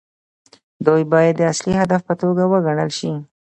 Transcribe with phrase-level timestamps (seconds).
[0.85, 3.11] دوی باید د اصلي هدف په توګه وګڼل شي.